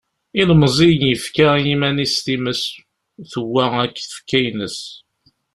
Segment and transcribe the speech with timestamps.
[0.39, 2.61] Ilemẓi yefka i yiman-is times,
[3.31, 4.79] tewwa akk tfekka-ines.